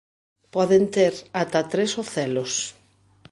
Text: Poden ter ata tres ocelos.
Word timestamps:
Poden 0.55 0.85
ter 0.95 1.13
ata 1.41 1.61
tres 1.73 1.93
ocelos. 2.05 2.53